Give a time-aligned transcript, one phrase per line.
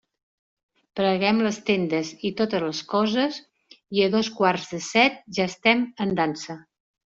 [0.99, 3.39] Pleguem les tendes i totes les coses,
[3.99, 6.61] i a dos quarts de set ja estem en dansa.